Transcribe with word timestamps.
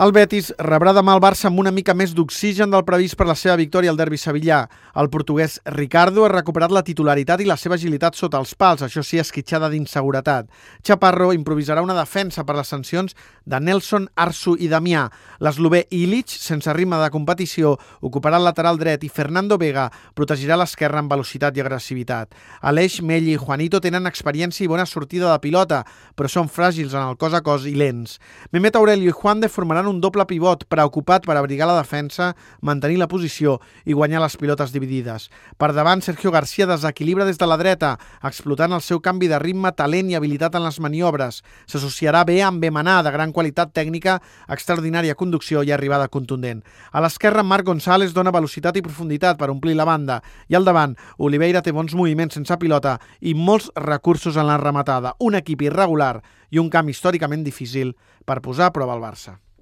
El 0.00 0.08
Betis 0.16 0.46
rebrà 0.56 0.94
demà 0.96 1.12
el 1.12 1.20
Barça 1.20 1.50
amb 1.50 1.60
una 1.60 1.70
mica 1.70 1.92
més 1.92 2.14
d'oxigen 2.16 2.70
del 2.72 2.84
previst 2.88 3.12
per 3.20 3.26
la 3.28 3.34
seva 3.36 3.58
victòria 3.60 3.90
al 3.92 3.98
derbi 3.98 4.16
sevillà. 4.16 4.62
El 4.96 5.10
portuguès 5.12 5.58
Ricardo 5.68 6.24
ha 6.24 6.30
recuperat 6.32 6.72
la 6.72 6.80
titularitat 6.82 7.42
i 7.44 7.48
la 7.48 7.58
seva 7.60 7.76
agilitat 7.76 8.16
sota 8.16 8.40
els 8.40 8.54
pals, 8.56 8.80
això 8.86 9.04
sí, 9.04 9.20
esquitxada 9.20 9.68
d'inseguretat. 9.68 10.48
Chaparro 10.80 11.34
improvisarà 11.36 11.84
una 11.84 11.96
defensa 11.98 12.40
per 12.48 12.56
les 12.56 12.72
sancions 12.72 13.12
de 13.44 13.60
Nelson, 13.60 14.06
Arsu 14.16 14.54
i 14.56 14.70
Damià. 14.72 15.02
L'eslové 15.44 15.82
Illich, 15.90 16.32
sense 16.40 16.72
ritme 16.72 16.96
de 16.96 17.10
competició, 17.12 17.74
ocuparà 18.00 18.40
el 18.40 18.48
lateral 18.48 18.80
dret 18.80 19.04
i 19.04 19.12
Fernando 19.12 19.60
Vega 19.60 19.90
protegirà 20.16 20.56
l'esquerra 20.56 21.04
amb 21.04 21.12
velocitat 21.12 21.60
i 21.60 21.66
agressivitat. 21.66 22.32
Aleix, 22.62 23.02
Melli 23.04 23.36
i 23.36 23.40
Juanito 23.40 23.82
tenen 23.84 24.08
experiència 24.08 24.64
i 24.64 24.72
bona 24.72 24.88
sortida 24.88 25.28
de 25.34 25.44
pilota, 25.44 25.84
però 26.16 26.32
són 26.32 26.48
fràgils 26.48 26.96
en 26.96 27.12
el 27.12 27.20
cos 27.20 27.36
a 27.36 27.44
cos 27.44 27.68
i 27.68 27.76
lents. 27.76 28.16
Mehmet 28.56 28.80
Aurelio 28.80 29.12
i 29.12 29.18
Juan 29.20 29.44
de 29.44 29.52
formaran 29.52 29.81
un 29.88 30.00
doble 30.00 30.24
pivot 30.28 30.64
preocupat 30.70 31.24
per 31.26 31.36
abrigar 31.36 31.66
la 31.68 31.78
defensa, 31.78 32.32
mantenir 32.60 32.98
la 33.00 33.08
posició 33.08 33.58
i 33.84 33.94
guanyar 33.96 34.20
les 34.22 34.36
pilotes 34.36 34.72
dividides. 34.74 35.28
Per 35.58 35.70
davant, 35.72 36.02
Sergio 36.02 36.30
García 36.30 36.66
desequilibra 36.66 37.24
des 37.28 37.38
de 37.38 37.46
la 37.46 37.58
dreta, 37.60 37.98
explotant 38.22 38.72
el 38.72 38.82
seu 38.82 39.00
canvi 39.00 39.28
de 39.28 39.38
ritme, 39.42 39.72
talent 39.76 40.10
i 40.10 40.16
habilitat 40.18 40.56
en 40.58 40.64
les 40.66 40.78
maniobres. 40.80 41.42
S'associarà 41.66 42.24
bé 42.28 42.40
amb 42.42 42.62
Bemanà, 42.62 43.00
de 43.02 43.12
gran 43.14 43.32
qualitat 43.32 43.72
tècnica, 43.74 44.18
extraordinària 44.48 45.14
conducció 45.18 45.62
i 45.62 45.72
arribada 45.72 46.08
contundent. 46.08 46.62
A 46.92 47.00
l'esquerra, 47.04 47.42
Marc 47.42 47.66
González 47.66 48.14
dona 48.14 48.32
velocitat 48.32 48.76
i 48.76 48.84
profunditat 48.86 49.38
per 49.38 49.50
omplir 49.50 49.76
la 49.76 49.88
banda. 49.88 50.20
I 50.48 50.58
al 50.58 50.64
davant, 50.64 50.96
Oliveira 51.18 51.62
té 51.62 51.72
bons 51.72 51.94
moviments 51.98 52.38
sense 52.38 52.56
pilota 52.58 52.98
i 53.20 53.34
molts 53.34 53.70
recursos 53.76 54.36
en 54.36 54.46
la 54.46 54.60
rematada. 54.60 55.16
Un 55.20 55.34
equip 55.38 55.66
irregular 55.68 56.20
i 56.52 56.60
un 56.60 56.68
camp 56.70 56.88
històricament 56.92 57.44
difícil 57.44 57.96
per 58.24 58.42
posar 58.44 58.70
a 58.70 58.76
prova 58.76 58.94
el 58.94 59.02
Barça. 59.02 59.42